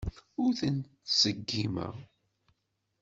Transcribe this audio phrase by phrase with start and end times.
[0.43, 1.95] Ur ten-ttṣeggimeɣ.